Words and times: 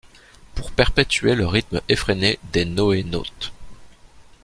Pour 0.55 0.71
perpétuer 0.71 1.35
le 1.35 1.45
rythme 1.45 1.79
effréné 1.87 2.39
des 2.53 2.65
NoéNautes. 2.65 3.53